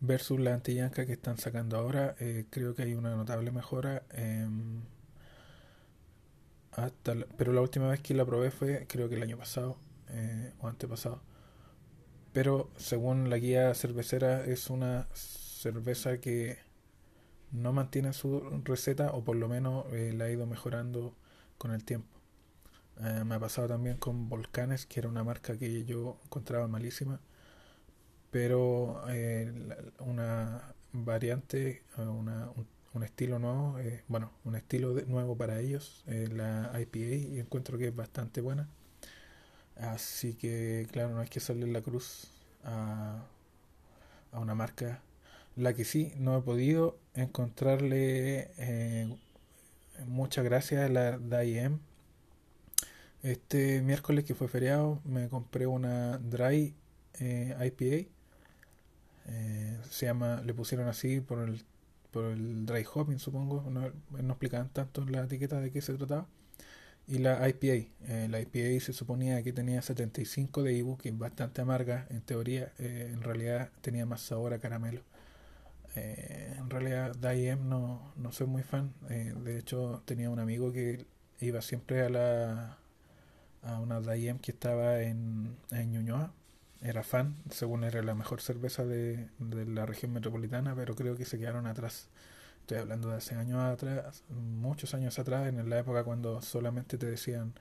versus 0.00 0.40
la 0.40 0.52
Antillanca 0.52 1.06
que 1.06 1.12
están 1.12 1.38
sacando 1.38 1.76
ahora, 1.76 2.16
creo 2.50 2.74
que 2.74 2.82
hay 2.82 2.94
una 2.94 3.14
notable 3.14 3.52
mejora. 3.52 4.02
Hasta 6.76 7.14
pero 7.36 7.52
la 7.52 7.60
última 7.60 7.88
vez 7.88 8.00
que 8.00 8.14
la 8.14 8.24
probé 8.24 8.50
fue 8.50 8.86
creo 8.88 9.08
que 9.08 9.14
el 9.16 9.22
año 9.22 9.38
pasado 9.38 9.76
eh, 10.10 10.52
o 10.60 10.68
antepasado. 10.68 11.20
Pero 12.32 12.70
según 12.76 13.30
la 13.30 13.38
guía 13.38 13.74
cervecera 13.74 14.44
es 14.44 14.70
una 14.70 15.08
cerveza 15.14 16.18
que 16.18 16.58
no 17.52 17.72
mantiene 17.72 18.12
su 18.12 18.40
receta 18.64 19.12
o 19.12 19.24
por 19.24 19.36
lo 19.36 19.48
menos 19.48 19.86
eh, 19.92 20.12
la 20.16 20.24
ha 20.26 20.30
ido 20.30 20.46
mejorando 20.46 21.14
con 21.58 21.72
el 21.72 21.84
tiempo. 21.84 22.08
Eh, 23.00 23.24
me 23.24 23.36
ha 23.36 23.40
pasado 23.40 23.68
también 23.68 23.96
con 23.98 24.28
Volcanes, 24.28 24.86
que 24.86 25.00
era 25.00 25.08
una 25.08 25.24
marca 25.24 25.56
que 25.58 25.84
yo 25.84 26.18
encontraba 26.24 26.68
malísima, 26.68 27.20
pero 28.30 29.02
una 30.00 30.74
variante, 30.92 31.84
una, 31.96 32.50
un 32.56 32.66
un 32.94 33.02
estilo 33.02 33.38
nuevo, 33.38 33.78
eh, 33.80 34.04
bueno, 34.08 34.30
un 34.44 34.54
estilo 34.54 34.94
nuevo 35.06 35.36
para 35.36 35.60
ellos, 35.60 36.04
eh, 36.06 36.28
la 36.32 36.72
IPA, 36.80 36.98
y 36.98 37.40
encuentro 37.40 37.76
que 37.76 37.88
es 37.88 37.96
bastante 37.96 38.40
buena. 38.40 38.68
Así 39.76 40.34
que, 40.34 40.86
claro, 40.92 41.10
no 41.14 41.20
hay 41.20 41.28
que 41.28 41.40
salir 41.40 41.68
la 41.68 41.82
cruz 41.82 42.30
a, 42.62 43.24
a 44.32 44.38
una 44.38 44.54
marca. 44.54 45.00
La 45.56 45.74
que 45.74 45.84
sí, 45.84 46.12
no 46.18 46.38
he 46.38 46.42
podido 46.42 46.98
encontrarle 47.14 48.50
eh, 48.58 49.16
muchas 50.06 50.44
gracias 50.44 50.82
a 50.84 50.88
la 50.88 51.18
DIM. 51.18 51.80
Este 53.22 53.82
miércoles 53.82 54.24
que 54.24 54.34
fue 54.34 54.48
feriado 54.48 55.00
me 55.04 55.28
compré 55.28 55.66
una 55.66 56.18
Dry 56.18 56.74
IPA. 57.18 58.08
se 59.90 60.06
llama, 60.06 60.42
le 60.44 60.54
pusieron 60.54 60.88
así 60.88 61.20
por 61.20 61.40
el 61.40 61.64
por 62.14 62.26
el 62.26 62.64
dry 62.64 62.86
hopping, 62.92 63.18
supongo. 63.18 63.68
No, 63.70 63.86
explicaban 64.30 64.70
tanto 64.70 65.02
en 65.02 65.12
la 65.12 65.24
etiqueta 65.24 65.60
de 65.60 65.70
qué 65.72 65.82
se 65.82 65.94
trataba. 65.94 66.26
Y 67.08 67.18
la 67.18 67.48
IPA. 67.48 67.88
Eh, 68.08 68.28
la 68.30 68.40
IPA 68.40 68.80
se 68.84 68.92
suponía 68.92 69.42
que 69.42 69.52
tenía 69.52 69.82
75 69.82 70.62
de 70.62 70.74
IBU, 70.74 70.96
que 70.98 71.10
es 71.10 71.18
bastante 71.18 71.60
amarga 71.62 72.06
en 72.10 72.22
teoría. 72.22 72.72
Eh, 72.78 73.10
en 73.12 73.22
realidad 73.22 73.70
tenía 73.82 74.06
más 74.06 74.22
sabor 74.22 74.54
a 74.54 74.58
caramelo. 74.58 75.02
Eh, 75.96 76.54
en 76.58 76.70
realidad, 76.70 77.14
DIM 77.16 77.68
no, 77.68 78.12
no 78.16 78.32
soy 78.32 78.46
muy 78.46 78.62
fan. 78.62 78.92
de 79.08 79.58
hecho, 79.58 80.02
tenía 80.06 80.30
un 80.30 80.38
amigo 80.38 80.72
que 80.72 81.06
iba 81.40 81.60
siempre 81.62 82.02
a 82.02 82.08
la 82.10 82.78
a 83.62 83.80
una 83.80 84.00
DIM 84.00 84.38
que 84.38 84.52
estaba 84.52 85.00
en, 85.02 85.56
en 85.70 85.92
Ñuñoa 85.92 86.32
era 86.84 87.02
fan, 87.02 87.36
según 87.50 87.82
era 87.82 88.02
la 88.02 88.14
mejor 88.14 88.42
cerveza 88.42 88.84
de, 88.84 89.28
la 89.40 89.86
región 89.86 90.12
metropolitana, 90.12 90.74
pero 90.76 90.94
creo 90.94 91.16
que 91.16 91.24
se 91.24 91.38
quedaron 91.38 91.66
atrás. 91.66 92.08
Estoy 92.60 92.78
hablando 92.78 93.08
de 93.08 93.16
hace 93.16 93.34
años 93.34 93.58
atrás, 93.60 94.22
muchos 94.28 94.94
años 94.94 95.18
atrás, 95.18 95.48
en 95.48 95.68
la 95.68 95.78
época 95.78 96.04
cuando 96.04 96.42
solamente 96.42 96.98
te 96.98 97.06
decían 97.06 97.54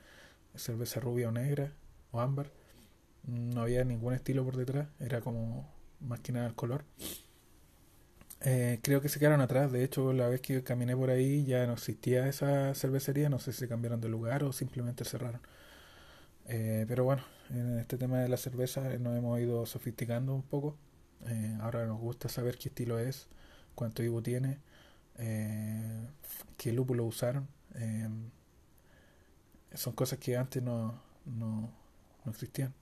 cerveza 0.56 1.00
rubia 1.00 1.30
o 1.30 1.32
negra 1.32 1.72
o 2.12 2.20
ámbar. 2.20 2.52
No 3.26 3.62
había 3.62 3.86
ningún 3.86 4.14
estilo 4.14 4.44
por 4.44 4.58
detrás, 4.58 4.90
era 5.00 5.22
como 5.22 5.70
más 6.02 6.20
que 6.20 6.34
nada 6.34 6.48
el 6.48 6.56
color. 6.56 6.84
Eh, 8.42 8.80
creo 8.84 9.00
que 9.02 9.08
se 9.08 9.20
quedaron 9.20 9.40
atrás, 9.40 9.72
de 9.72 9.86
hecho 9.86 10.12
la 10.12 10.28
vez 10.28 10.42
que 10.42 10.64
caminé 10.64 10.98
por 10.98 11.10
ahí 11.10 11.46
ya 11.46 11.66
no 11.66 11.74
existía 11.74 12.28
esa 12.28 12.76
cervecería, 12.76 13.30
no 13.30 13.40
sé 13.40 13.54
si 13.54 13.68
cambiaron 13.70 14.02
de 14.02 14.10
lugar 14.10 14.44
o 14.44 14.52
simplemente 14.52 15.06
cerraron. 15.06 15.40
Eh, 16.48 16.86
pero 16.88 17.06
bueno, 17.06 17.24
en 17.50 17.80
este 17.80 17.98
tema 17.98 18.20
de 18.20 18.30
la 18.30 18.38
cerveza 18.38 18.82
nos 19.00 19.18
hemos 19.18 19.40
ido 19.40 19.66
sofisticando 19.66 20.34
un 20.34 20.44
poco. 20.44 20.76
Eh, 21.28 21.58
ahora 21.62 21.86
nos 21.86 22.00
gusta 22.00 22.30
saber 22.30 22.58
qué 22.58 22.70
estilo 22.70 23.00
es, 23.00 23.28
cuánto 23.76 24.04
IBU 24.04 24.22
tiene, 24.22 24.60
eh, 25.18 26.08
qué 26.58 26.74
lúpulo 26.74 27.06
usaron. 27.06 27.48
son 29.74 29.94
cosas 29.94 30.20
que 30.20 30.38
antes 30.38 30.62
no, 30.62 31.02
no, 31.26 31.72
no, 32.26 32.32
existían. 32.32 32.74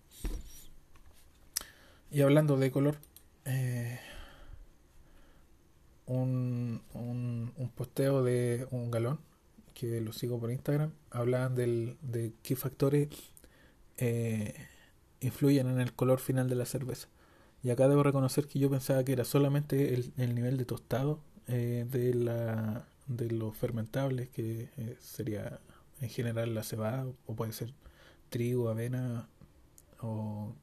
Y 2.12 2.22
hablando 2.22 2.58
de 2.58 2.72
color, 2.72 2.98
un, 6.06 6.82
un, 6.94 7.54
un 7.56 7.70
posteo 7.70 8.24
de 8.24 8.68
un 8.72 8.92
galón 8.92 9.20
que 9.74 10.02
lo 10.02 10.14
sigo 10.14 10.40
por 10.40 10.52
Instagram, 10.52 10.92
hablaban 11.10 11.56
del, 11.56 11.98
de 12.02 12.34
qué 12.44 12.56
factores 12.56 13.08
eh, 14.02 14.56
influyen 15.20 15.68
en 15.70 15.80
el 15.80 15.94
color 15.94 16.20
final 16.20 16.50
de 16.50 16.56
la 16.56 16.66
cerveza. 16.66 17.08
Y 17.64 17.70
acá 17.70 17.88
debo 17.88 18.02
reconocer 18.02 18.48
que 18.48 18.58
yo 18.58 18.70
pensaba 18.70 19.04
que 19.04 19.14
era 19.14 19.24
solamente 19.26 19.94
el, 19.94 20.36
nivel 20.36 20.58
de 20.58 20.66
tostado 20.66 21.20
eh, 21.48 21.86
de, 21.90 22.16
la, 22.16 22.88
de 23.06 23.30
los 23.30 23.56
fermentables, 23.56 24.30
que 24.30 24.70
eh, 24.78 24.98
sería 25.00 25.60
en 26.02 26.10
general 26.10 26.56
la 26.56 26.64
cebada, 26.64 27.06
o 27.28 27.36
puede 27.36 27.54
ser 27.54 27.74
trigo, 28.30 28.70
avena, 28.70 29.30
o 30.02 30.56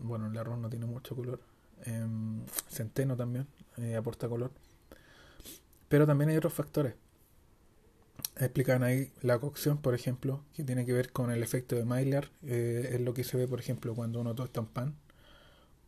bueno, 0.00 0.26
el 0.26 0.36
arroz 0.36 0.58
no 0.58 0.68
tiene 0.68 0.86
mucho 0.86 1.14
color. 1.14 1.40
Em, 1.84 2.44
centeno 2.68 3.16
también 3.16 3.46
aporta 3.96 4.28
color. 4.28 4.50
Pero 5.88 6.06
también 6.06 6.30
hay 6.30 6.36
otros 6.36 6.52
factores 6.52 6.94
explican 8.46 8.82
ahí 8.82 9.12
la 9.22 9.38
cocción, 9.38 9.78
por 9.78 9.94
ejemplo, 9.94 10.44
que 10.54 10.64
tiene 10.64 10.86
que 10.86 10.92
ver 10.92 11.12
con 11.12 11.30
el 11.30 11.42
efecto 11.42 11.76
de 11.76 11.84
Maillard. 11.84 12.28
Eh, 12.42 12.90
es 12.94 13.00
lo 13.00 13.14
que 13.14 13.24
se 13.24 13.36
ve, 13.36 13.46
por 13.46 13.60
ejemplo, 13.60 13.94
cuando 13.94 14.20
uno 14.20 14.34
tosta 14.34 14.60
un 14.60 14.66
pan 14.66 14.96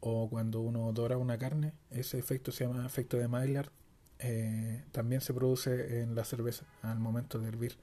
o 0.01 0.29
cuando 0.29 0.61
uno 0.61 0.93
dora 0.93 1.17
una 1.17 1.39
carne. 1.39 1.73
Ese 1.91 2.19
efecto 2.19 2.53
se 2.53 2.67
llama 2.67 2.85
efecto 2.85 3.17
de 3.17 3.29
Maillard. 3.29 3.71
Eh, 4.19 4.85
también 4.93 5.21
se 5.21 5.35
produce 5.35 6.01
en 6.01 6.15
la 6.15 6.25
cerveza 6.25 6.65
al 6.83 6.99
momento 6.99 7.39
de 7.39 7.49
hervir. 7.49 7.77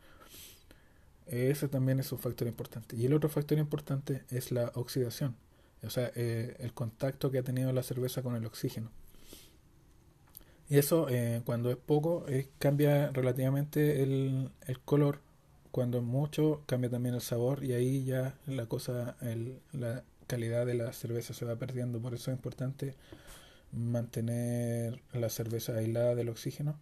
Ese 1.25 1.67
también 1.67 1.99
es 1.99 2.11
un 2.11 2.19
factor 2.19 2.47
importante. 2.47 2.95
Y 2.95 3.05
el 3.05 3.13
otro 3.13 3.29
factor 3.29 3.57
importante 3.57 4.23
es 4.29 4.51
la 4.51 4.71
oxidación, 4.75 5.35
o 5.83 5.89
sea, 5.89 6.11
eh, 6.15 6.55
el 6.59 6.73
contacto 6.73 7.29
que 7.29 7.37
ha 7.37 7.43
tenido 7.43 7.71
la 7.71 7.83
cerveza 7.83 8.23
con 8.23 8.35
el 8.35 8.45
oxígeno. 8.45 8.91
Y 10.69 10.77
eso, 10.77 11.07
eh, 11.09 11.41
cuando 11.45 11.71
es 11.71 11.77
poco, 11.77 12.25
eh, 12.27 12.49
cambia 12.59 13.09
relativamente 13.11 14.03
el, 14.03 14.51
el, 14.67 14.79
color. 14.81 15.19
Cuando 15.71 15.97
es 15.97 16.03
mucho, 16.03 16.61
cambia 16.67 16.91
también 16.91 17.15
el 17.15 17.21
sabor. 17.21 17.63
Y 17.63 17.73
ahí 17.73 18.05
ya 18.05 18.35
la 18.45 18.67
cosa, 18.67 19.17
la 19.73 20.03
calidad 20.27 20.65
de 20.67 20.75
la 20.75 20.93
cerveza 20.93 21.33
se 21.33 21.45
va 21.45 21.55
perdiendo. 21.55 21.99
Por 21.99 22.13
eso 22.13 22.31
es 22.31 22.37
importante 22.37 22.95
mantener 23.71 25.01
la 25.13 25.29
cerveza 25.29 25.75
aislada 25.75 26.15
del 26.15 26.29
oxígeno. 26.29 26.79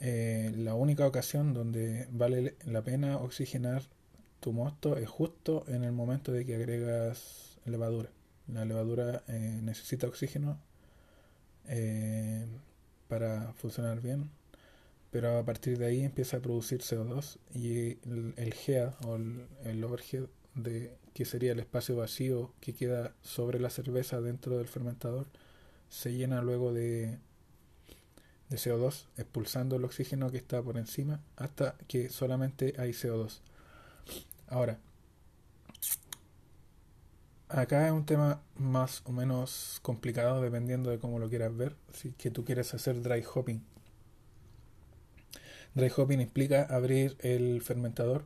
Eh, 0.00 0.52
la 0.56 0.74
única 0.74 1.06
ocasión 1.06 1.54
donde 1.54 2.08
vale 2.10 2.56
la 2.66 2.82
pena 2.82 3.18
oxigenar 3.18 3.84
tu 4.40 4.52
mosto 4.52 4.96
es 4.96 5.08
justo 5.08 5.64
en 5.68 5.84
el 5.84 5.92
momento 5.92 6.32
de 6.32 6.44
que 6.44 6.56
agregas 6.56 7.58
levadura. 7.66 8.10
La 8.48 8.64
levadura 8.64 9.22
necesita 9.28 10.08
oxígeno 10.08 10.58
eh, 11.68 12.46
para 13.08 13.52
funcionar 13.54 14.00
bien. 14.00 14.30
Pero 15.10 15.38
a 15.38 15.44
partir 15.44 15.78
de 15.78 15.86
ahí 15.86 16.02
empieza 16.02 16.38
a 16.38 16.40
producir 16.40 16.80
CO2 16.80 17.38
y 17.54 17.98
el, 18.08 18.34
el 18.36 18.54
head 18.66 18.94
o 19.04 19.16
el, 19.16 19.84
overhead 19.84 20.24
de 20.54 20.96
que 21.12 21.24
sería 21.26 21.52
el 21.52 21.60
espacio 21.60 21.96
vacío 21.96 22.52
que 22.60 22.74
queda 22.74 23.14
sobre 23.22 23.60
la 23.60 23.68
cerveza 23.68 24.20
dentro 24.20 24.56
del 24.56 24.68
fermentador 24.68 25.26
se 25.90 26.14
llena 26.14 26.40
luego 26.40 26.72
de, 26.72 27.18
de 28.48 28.56
CO2 28.56 29.08
expulsando 29.18 29.76
el 29.76 29.84
oxígeno 29.84 30.30
que 30.30 30.38
está 30.38 30.62
por 30.62 30.78
encima 30.78 31.20
hasta 31.36 31.76
que 31.88 32.08
solamente 32.08 32.74
hay 32.78 32.92
CO2 32.92 33.40
Ahora, 34.52 34.78
acá 37.52 37.86
es 37.86 37.92
un 37.92 38.04
tema 38.06 38.40
más 38.56 39.02
o 39.04 39.12
menos 39.12 39.78
complicado 39.82 40.40
dependiendo 40.42 40.90
de 40.90 40.98
cómo 40.98 41.18
lo 41.18 41.28
quieras 41.28 41.56
ver. 41.56 41.76
Si 41.92 42.12
que 42.12 42.30
tú 42.30 42.44
quieres 42.44 42.74
hacer 42.74 43.02
dry 43.02 43.22
hopping. 43.22 43.62
Dry 45.74 45.90
hopping 45.96 46.20
implica 46.20 46.62
abrir 46.64 47.16
el 47.20 47.62
fermentador 47.62 48.24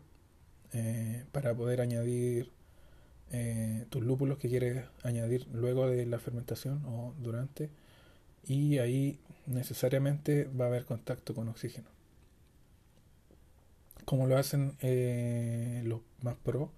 eh, 0.73 1.25
para 1.33 1.55
poder 1.55 1.81
añadir 1.81 2.51
eh, 3.33 3.87
tus 3.91 4.03
lúpulos 4.03 4.39
que 4.39 4.49
quieres 4.49 4.85
añadir 5.03 5.47
luego 5.53 5.89
de 5.89 6.07
la 6.07 6.19
fermentación 6.19 6.85
o 6.87 7.15
durante 7.19 7.71
y 8.45 8.79
ahí 8.79 9.19
necesariamente 9.47 10.45
va 10.45 10.67
a 10.67 10.69
haber 10.69 10.85
contacto 10.85 11.35
con 11.35 11.49
oxígeno. 11.49 11.89
Como 14.05 14.27
lo 14.27 14.39
hacen 14.39 14.77
eh, 14.81 15.83
los 15.85 16.01
más 16.23 16.37
pro, 16.37 16.71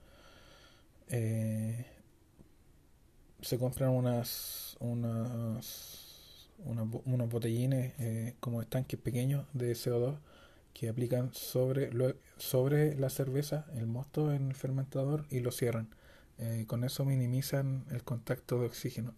se 3.40 3.58
compran 3.58 3.90
unas, 3.90 4.76
unas, 4.80 6.48
unos 6.64 7.28
botellines 7.28 8.34
como 8.40 8.62
estanques 8.62 8.98
pequeños 8.98 9.46
de 9.52 9.72
CO2 9.72 10.18
que 10.78 10.88
aplican 10.88 11.34
sobre, 11.34 11.90
sobre 12.36 12.94
la 12.94 13.10
cerveza, 13.10 13.66
el 13.74 13.86
mosto 13.86 14.32
en 14.32 14.48
el 14.48 14.54
fermentador 14.54 15.26
y 15.28 15.40
lo 15.40 15.50
cierran. 15.50 15.88
Eh, 16.38 16.66
con 16.68 16.84
eso 16.84 17.04
minimizan 17.04 17.84
el 17.90 18.04
contacto 18.04 18.60
de 18.60 18.66
oxígeno. 18.66 19.12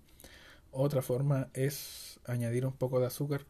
Otra 0.72 1.02
forma 1.02 1.50
es 1.52 2.18
añadir 2.24 2.64
un 2.64 2.72
poco 2.72 2.98
de 2.98 3.06
azúcar 3.06 3.44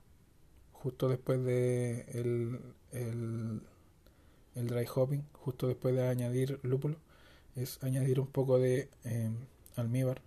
justo 0.72 1.08
después 1.08 1.44
de 1.44 2.00
el, 2.08 2.58
el, 2.90 4.66
dry 4.66 4.86
hopping, 4.92 5.22
justo 5.32 5.68
después 5.68 5.94
de 5.94 6.08
añadir 6.08 6.58
lúpulo, 6.64 6.96
es 7.54 7.80
añadir 7.84 8.18
un 8.18 8.26
poco 8.26 8.58
de 8.58 8.88
em, 9.04 9.36
almíbar, 9.76 10.20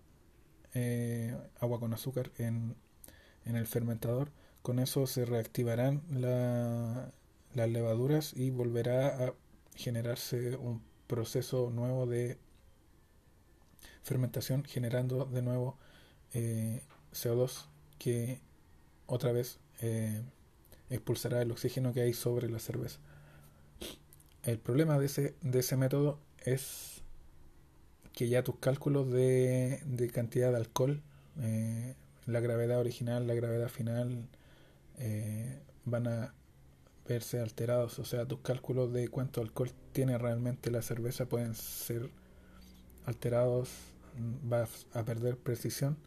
eh, 0.74 1.38
agua 1.60 1.80
con 1.80 1.94
azúcar 1.94 2.32
en, 2.38 2.76
en, 3.46 3.56
el 3.56 3.68
fermentador. 3.68 4.32
Con 4.62 4.80
eso 4.80 5.08
se 5.08 5.26
reactivarán 5.26 6.02
las 7.54 7.70
levaduras 7.70 8.34
y 8.36 8.50
volverá 8.50 9.08
a 9.26 9.34
generarse 9.76 10.56
un 10.58 10.82
proceso 11.08 11.70
nuevo 11.70 12.06
de 12.06 12.38
fermentación 14.04 14.64
generando 14.64 15.26
de 15.26 15.42
nuevo 15.42 15.78
eh, 16.34 16.82
CO2 17.14 17.66
que 18.00 18.42
otra 19.06 19.32
vez 19.32 19.60
eh, 19.82 20.22
expulsará 20.90 21.42
el 21.42 21.52
oxígeno 21.52 21.94
que 21.94 22.02
hay 22.02 22.14
sobre 22.14 22.50
la 22.50 22.60
cerveza. 22.60 23.00
El 24.44 24.60
problema 24.60 25.00
de 25.00 25.06
ese, 25.06 25.36
de 25.42 25.60
ese 25.60 25.78
método 25.78 26.20
es 26.40 26.93
que 28.14 28.30
ya 28.30 28.44
tus 28.44 28.58
cálculos 28.58 29.12
de, 29.12 29.82
de 29.86 30.10
cantidad 30.10 30.52
de 30.52 30.58
alcohol, 30.58 31.02
eh, 31.42 31.96
la 32.26 32.40
gravedad 32.40 32.80
original, 32.80 33.28
la 33.28 33.34
gravedad 33.34 33.70
final, 33.70 34.28
van 35.86 36.08
a 36.08 36.34
verse 37.08 37.40
alterados. 37.40 38.00
O 38.00 38.06
sea, 38.06 38.26
tus 38.26 38.40
cálculos 38.40 38.94
de 38.94 39.08
cuánto 39.10 39.42
alcohol 39.42 39.72
tiene 39.92 40.18
realmente 40.18 40.72
la 40.72 40.82
cerveza 40.82 41.26
pueden 41.26 41.56
ser 41.56 42.10
alterados 43.06 43.70
vas 44.44 44.88
a 44.94 45.04
perder 45.04 45.38
precisión. 45.38 45.98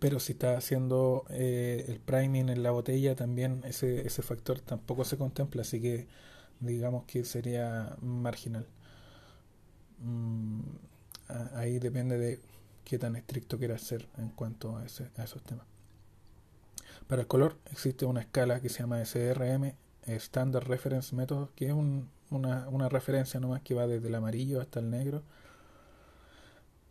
Pero 0.00 0.18
si 0.18 0.32
está 0.32 0.56
haciendo 0.56 1.24
eh, 1.30 1.84
el 1.88 2.00
priming 2.00 2.48
en 2.48 2.62
la 2.62 2.72
botella, 2.72 3.14
también 3.14 3.62
ese, 3.64 4.06
ese 4.06 4.22
factor 4.22 4.60
tampoco 4.60 5.04
se 5.04 5.16
contempla, 5.16 5.62
así 5.62 5.80
que 5.80 6.08
digamos 6.60 7.04
que 7.04 7.24
sería 7.24 7.96
marginal. 8.00 8.66
Mm, 10.04 10.60
ahí 11.54 11.78
depende 11.78 12.18
de 12.18 12.40
qué 12.84 12.98
tan 12.98 13.16
estricto 13.16 13.58
quieras 13.58 13.82
ser 13.82 14.08
en 14.18 14.28
cuanto 14.30 14.76
a, 14.76 14.84
ese, 14.84 15.10
a 15.16 15.24
esos 15.24 15.42
temas. 15.42 15.66
Para 17.06 17.22
el 17.22 17.28
color 17.28 17.58
existe 17.70 18.06
una 18.06 18.20
escala 18.20 18.60
que 18.60 18.68
se 18.68 18.80
llama 18.80 19.04
SRM, 19.04 19.74
Standard 20.06 20.66
Reference 20.66 21.14
Method, 21.14 21.48
que 21.56 21.66
es 21.68 21.72
una, 21.72 22.68
una 22.68 22.88
referencia 22.88 23.40
nomás 23.40 23.62
que 23.62 23.74
va 23.74 23.86
desde 23.86 24.08
el 24.08 24.14
amarillo 24.14 24.60
hasta 24.60 24.80
el 24.80 24.90
negro 24.90 25.22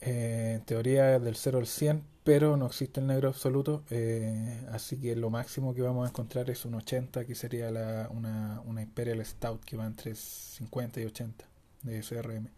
eh, 0.06 0.56
en 0.56 0.66
teoría 0.66 1.16
es 1.16 1.24
del 1.24 1.36
0 1.36 1.60
al 1.60 1.68
100, 1.68 2.04
pero 2.26 2.58
no 2.58 2.66
existe 2.68 3.00
el 3.00 3.08
negro 3.08 3.30
absoluto, 3.30 3.84
eh, 3.90 4.66
así 4.72 4.98
que 4.98 5.16
lo 5.16 5.30
máximo 5.30 5.74
que 5.74 5.82
vamos 5.82 6.06
a 6.06 6.10
encontrar 6.10 6.50
es 6.50 6.66
un 6.66 6.76
80, 6.76 7.26
que 7.26 7.36
sería 7.36 7.72
la, 7.72 8.10
una, 8.12 8.62
una 8.66 8.82
Imperial 8.82 9.26
Stout 9.26 9.64
que 9.64 9.78
va 9.78 9.86
entre 9.86 10.16
50 10.16 11.00
y 11.00 11.06
80 11.06 11.46
de 11.84 12.04
SRM. 12.04 12.50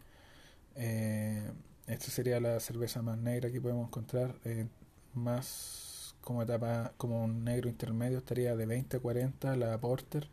Eh, 0.76 1.50
esta 1.86 2.10
sería 2.10 2.40
la 2.40 2.60
cerveza 2.60 3.02
más 3.02 3.18
negra 3.18 3.50
que 3.50 3.60
podemos 3.60 3.88
encontrar, 3.88 4.34
más 5.14 6.14
como 6.20 6.42
etapa, 6.42 6.92
como 6.96 7.24
un 7.24 7.44
negro 7.44 7.68
intermedio 7.68 8.18
estaría 8.18 8.56
de 8.56 8.66
20 8.66 8.96
a 8.96 9.00
40 9.00 9.56
la 9.56 9.78
Porter. 9.80 10.28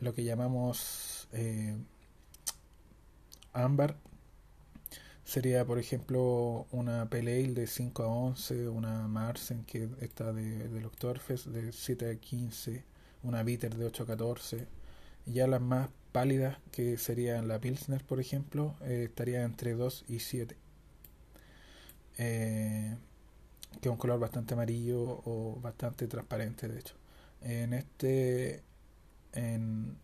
lo 0.00 0.14
que 0.14 0.24
llamamos 0.24 1.28
ámbar 3.52 3.96
sería, 5.26 5.64
por 5.64 5.78
ejemplo, 5.78 6.66
una 6.70 7.10
Pale 7.10 7.48
de 7.52 7.66
5 7.66 8.02
a 8.02 8.06
11, 8.06 8.68
una 8.68 9.08
Marsen 9.08 9.64
que 9.64 9.88
está 10.00 10.32
de, 10.32 10.68
de 10.68 10.86
Oktoberfest 10.86 11.46
de 11.46 11.72
7 11.72 12.10
a 12.10 12.16
15, 12.16 12.84
una 13.24 13.42
Bitter 13.42 13.74
de 13.74 13.86
8 13.86 14.04
a 14.04 14.06
14. 14.06 14.68
Y 15.26 15.32
ya 15.32 15.46
las 15.48 15.60
más 15.60 15.90
pálidas, 16.16 16.56
que 16.72 16.96
serían 16.96 17.46
la 17.46 17.58
Pilsner, 17.58 18.02
por 18.02 18.20
ejemplo, 18.20 18.74
eh, 18.80 19.04
estaría 19.04 19.42
entre 19.42 19.74
2 19.74 20.06
y 20.08 20.20
7. 20.20 20.56
Eh, 22.16 22.96
que 23.82 23.88
es 23.90 23.92
un 23.92 23.98
color 23.98 24.18
bastante 24.18 24.54
amarillo 24.54 24.98
o 25.26 25.60
bastante 25.60 26.06
transparente, 26.06 26.68
de 26.68 26.78
hecho. 26.80 26.94
En 27.42 27.74
este 27.74 28.62
en, 29.34 29.98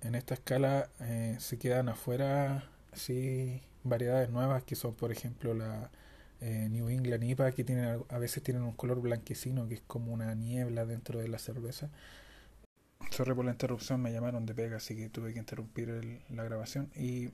en 0.00 0.16
esta 0.16 0.34
escala 0.34 0.90
eh, 0.98 1.36
se 1.38 1.60
quedan 1.60 1.88
afuera 1.88 2.68
sí 2.92 3.62
variedades 3.84 4.30
nuevas 4.30 4.64
que 4.64 4.74
son 4.74 4.94
por 4.94 5.12
ejemplo 5.12 5.54
la 5.54 5.90
New 6.40 6.88
England 6.88 7.22
IPA 7.22 7.52
que 7.52 7.62
tienen 7.64 8.02
a 8.08 8.18
veces 8.18 8.42
tienen 8.42 8.64
un 8.64 8.72
color 8.72 9.00
blanquecino 9.00 9.68
que 9.68 9.74
es 9.74 9.82
como 9.86 10.12
una 10.12 10.34
niebla 10.34 10.86
dentro 10.86 11.20
de 11.20 11.28
la 11.28 11.38
cerveza 11.38 11.88
sorry 13.20 13.34
por 13.34 13.44
la 13.44 13.50
interrupción 13.50 14.00
me 14.00 14.12
llamaron 14.12 14.46
de 14.46 14.54
pega 14.54 14.78
así 14.78 14.96
que 14.96 15.10
tuve 15.10 15.34
que 15.34 15.38
interrumpir 15.38 16.22
la 16.30 16.42
grabación. 16.42 16.90
Y 16.96 17.28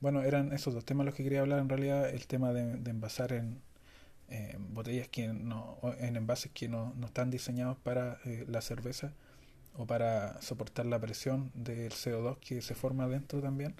bueno 0.00 0.22
eran 0.22 0.52
esos 0.52 0.74
dos 0.74 0.84
temas 0.84 1.06
los 1.06 1.14
que 1.14 1.22
quería 1.22 1.40
hablar 1.40 1.60
en 1.60 1.68
realidad 1.68 2.10
el 2.10 2.26
tema 2.26 2.52
de, 2.52 2.90
envasar 2.90 3.32
en 3.32 3.60
eh, 4.28 4.56
botellas 4.58 5.06
que 5.06 5.28
no 5.28 5.78
en 6.00 6.16
envases 6.16 6.50
que 6.50 6.68
no, 6.68 6.94
no 6.96 7.06
están 7.06 7.30
diseñados 7.30 7.78
para 7.78 8.18
eh, 8.24 8.44
la 8.48 8.60
cerveza 8.60 9.12
o 9.76 9.86
para 9.86 10.42
soportar 10.42 10.86
la 10.86 10.98
presión 10.98 11.52
del 11.54 11.92
CO2 11.92 12.38
que 12.40 12.60
se 12.60 12.74
forma 12.74 13.06
dentro 13.06 13.40
también. 13.40 13.76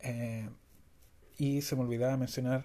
Eh, 0.00 0.48
y 1.36 1.60
se 1.60 1.76
me 1.76 1.82
olvidaba 1.82 2.16
mencionar 2.16 2.64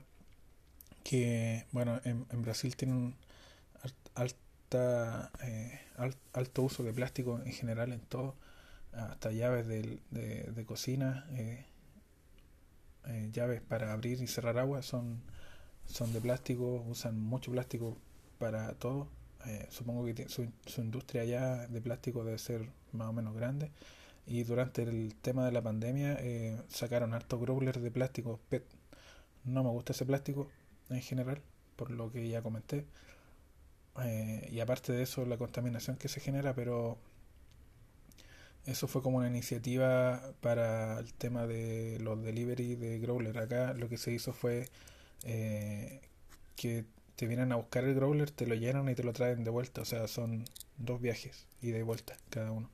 que, 1.04 1.66
bueno, 1.74 2.00
en, 2.06 2.26
Brasil 2.44 2.78
tienen 2.78 3.16
eh, 4.72 5.80
alto 6.34 6.64
uso 6.64 6.84
de 6.84 6.94
plástico 6.94 7.40
en 7.44 7.52
general 7.52 7.92
en 7.94 8.02
todo, 8.02 8.36
hasta 8.94 9.32
llaves 9.32 9.68
de, 9.68 10.00
de, 10.12 10.66
cocina, 10.66 11.28
eh, 11.32 11.66
eh, 13.06 13.30
llaves 13.32 13.62
para 13.62 13.94
abrir 13.94 14.22
y 14.22 14.28
cerrar 14.28 14.58
agua 14.58 14.82
son, 14.82 15.22
son 15.86 16.14
de 16.14 16.22
plástico, 16.22 16.84
usan 16.88 17.20
mucho 17.20 17.52
plástico 17.52 17.98
para 18.38 18.74
todo. 18.74 19.08
supongo 19.70 20.06
que 20.06 20.30
su, 20.30 20.52
su 20.66 20.82
industria 20.82 21.24
ya 21.26 21.68
de 21.68 21.82
plástico 21.82 22.24
debe 22.24 22.38
ser 22.38 22.70
más 22.92 23.10
o 23.10 23.14
menos 23.14 23.36
grande 23.36 23.72
y 24.28 24.44
durante 24.44 24.84
el 24.84 25.16
tema 25.22 25.46
de 25.46 25.52
la 25.52 25.62
pandemia 25.62 26.20
sacaron 26.70 27.14
hartos 27.14 27.40
growlers 27.40 27.82
de 27.82 27.92
plástico 27.92 28.40
PET. 28.50 28.66
No 29.46 29.64
me 29.64 29.70
gusta 29.70 29.94
ese 29.94 30.06
plástico 30.06 30.50
en 30.90 31.02
general, 31.02 31.42
por 31.76 31.92
lo 31.92 32.12
que 32.12 32.28
ya 32.30 32.42
comenté. 32.42 32.86
Eh, 34.04 34.48
y 34.52 34.60
aparte 34.60 34.94
de 34.94 35.04
eso, 35.04 35.26
la 35.26 35.38
contaminación 35.38 35.98
que 35.98 36.08
se 36.08 36.20
genera, 36.20 36.54
pero 36.54 36.98
eso 38.66 38.88
fue 38.88 39.02
como 39.02 39.18
una 39.18 39.28
iniciativa 39.28 40.34
para 40.42 41.00
el 41.00 41.14
tema 41.14 41.48
de 41.48 41.98
los 42.02 42.22
delivery 42.24 42.76
de 42.76 43.00
growler. 43.00 43.38
Acá 43.38 43.74
lo 43.74 43.90
que 43.90 43.98
se 43.98 44.12
hizo 44.12 44.34
fue 44.34 44.70
eh, 45.24 46.02
que 46.56 46.86
te 47.16 47.28
vienen 47.28 47.52
a 47.52 47.56
buscar 47.58 47.84
el 47.84 47.96
growler, 47.96 48.32
te 48.32 48.46
lo 48.48 48.56
llenan 48.56 48.88
y 48.90 48.96
te 48.96 49.04
lo 49.04 49.14
traen 49.14 49.44
de 49.44 49.50
vuelta. 49.52 49.82
O 49.82 49.86
sea, 49.86 50.08
son 50.08 50.46
dos 50.78 51.02
viajes 51.02 51.48
y 51.62 51.72
de 51.72 51.84
vuelta 51.84 52.16
cada 52.30 52.52
uno. 52.52 52.70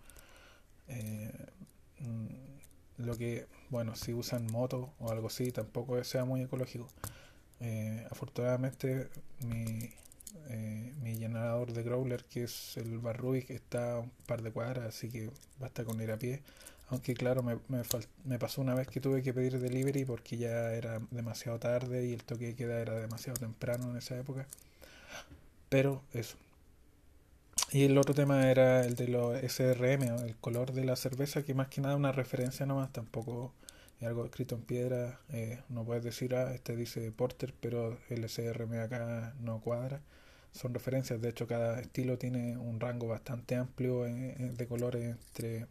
Eh, 0.87 1.31
mm, 1.99 3.05
lo 3.05 3.17
que, 3.17 3.47
bueno, 3.69 3.95
si 3.95 4.13
usan 4.13 4.47
moto 4.51 4.93
o 4.99 5.11
algo 5.11 5.27
así, 5.27 5.51
tampoco 5.51 6.03
sea 6.03 6.25
muy 6.25 6.41
ecológico. 6.43 6.87
Afortunadamente, 8.11 9.09
mi, 9.41 9.89
eh, 10.49 10.93
mi 11.01 11.17
generador 11.17 11.73
de 11.73 11.83
growler, 11.83 12.23
que 12.25 12.43
es 12.43 12.77
el 12.77 13.01
que 13.45 13.55
está 13.55 13.95
a 13.95 13.99
un 13.99 14.11
par 14.25 14.41
de 14.41 14.51
cuadras, 14.51 14.85
así 14.85 15.09
que 15.09 15.29
basta 15.59 15.83
con 15.83 16.01
ir 16.01 16.11
a 16.11 16.17
pie. 16.17 16.41
Aunque 16.89 17.15
claro, 17.15 17.41
me, 17.43 17.55
me, 17.67 17.81
me, 18.25 18.39
pasó 18.39 18.61
una 18.61 18.75
vez 18.75 18.87
que 18.87 19.01
tuve 19.01 19.23
que 19.23 19.33
pedir 19.33 19.59
delivery 19.59 20.05
porque 20.05 20.37
ya 20.37 20.73
era 20.73 20.99
demasiado 21.11 21.57
tarde 21.59 22.05
y 22.05 22.13
el 22.13 22.23
toque 22.23 22.47
de 22.47 22.55
queda 22.55 22.79
era 22.79 22.99
demasiado 22.99 23.39
temprano 23.39 23.89
en 23.89 23.97
esa 23.97 24.17
época. 24.17 24.47
Pero 25.69 26.03
eso. 26.13 26.37
Y 27.71 27.83
el 27.83 27.97
otro 27.97 28.13
tema 28.13 28.49
era 28.49 28.85
el 28.85 28.95
de 28.95 29.07
los 29.07 29.37
SRM, 29.41 30.03
el 30.25 30.35
color 30.37 30.71
de 30.73 30.85
la 30.85 30.95
cerveza, 30.95 31.43
que 31.43 31.53
más 31.53 31.67
que 31.67 31.81
nada 31.81 31.95
una 31.95 32.11
referencia 32.11 32.65
nomás, 32.65 32.91
tampoco 32.93 33.53
es 33.99 34.07
algo 34.07 34.25
escrito 34.25 34.55
en 34.55 34.61
piedra. 34.61 35.19
Eh, 35.29 35.59
no 35.69 35.83
puedes 35.83 36.03
decir, 36.03 36.35
ah, 36.35 36.53
este 36.53 36.75
dice 36.75 37.11
Porter, 37.11 37.53
pero 37.59 37.97
el 38.09 38.29
SRM 38.29 38.79
acá 38.79 39.33
no 39.41 39.59
cuadra. 39.61 40.01
Son 40.55 40.73
referencias, 40.73 41.21
de 41.21 41.29
hecho 41.29 41.47
cada 41.47 41.79
estilo 41.81 42.17
tiene 42.17 42.57
un 42.57 42.79
rango 42.79 43.07
bastante 43.07 43.55
amplio 43.55 44.03
de 44.03 44.67
colores 44.67 45.03
entre 45.03 45.67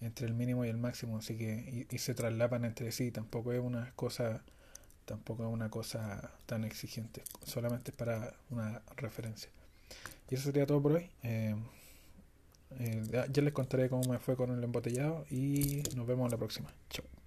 entre 0.00 0.26
el 0.26 0.34
mínimo 0.34 0.64
y 0.64 0.68
el 0.68 0.78
máximo, 0.78 1.18
así 1.18 1.36
que 1.36 1.86
y, 1.90 1.98
se 1.98 2.14
traslapan 2.14 2.64
entre 2.64 2.92
sí, 2.92 3.10
tampoco 3.10 3.52
es 3.52 3.60
una 3.60 3.92
cosa 3.96 4.42
tampoco 5.04 5.44
es 5.44 5.52
una 5.52 5.70
cosa 5.70 6.30
tan 6.46 6.64
exigente, 6.64 7.22
solamente 7.44 7.90
es 7.92 7.96
para 7.96 8.34
una 8.50 8.82
referencia. 8.96 9.50
Y 10.30 10.34
eso 10.34 10.44
sería 10.44 10.66
todo 10.66 10.82
por 10.82 10.92
hoy. 10.92 11.10
Eh, 11.22 11.54
eh, 12.78 13.26
ya 13.30 13.42
les 13.42 13.52
contaré 13.54 13.88
cómo 13.88 14.02
me 14.10 14.18
fue 14.18 14.36
con 14.36 14.50
el 14.50 14.62
embotellado 14.62 15.24
y 15.30 15.82
nos 15.96 16.06
vemos 16.06 16.30
la 16.30 16.36
próxima. 16.36 16.70
Chao. 16.90 17.17